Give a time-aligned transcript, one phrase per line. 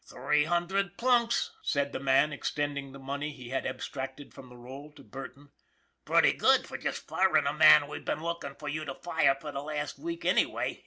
[0.03, 4.91] Three hundred plunks," said the man, extending the money he had abstracted from the roll
[4.93, 5.51] to Burton."
[6.05, 9.51] Pretty good for just firm' a man we've been lookin' for you to fire for
[9.51, 10.79] the last week, anyway.